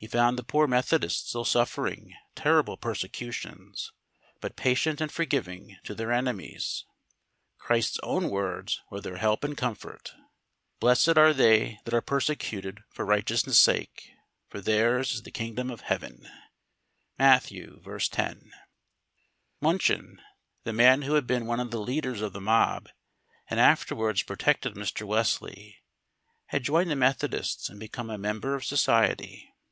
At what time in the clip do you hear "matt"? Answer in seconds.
17.18-17.46